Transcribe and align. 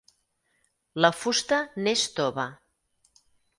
La 1.05 1.11
fusta 1.17 1.61
n'és 1.83 2.07
tova. 2.17 2.49